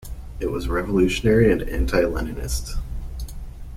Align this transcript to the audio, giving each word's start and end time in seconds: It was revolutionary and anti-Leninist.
It 0.39 0.47
was 0.47 0.67
revolutionary 0.67 1.51
and 1.51 1.61
anti-Leninist. 1.61 2.71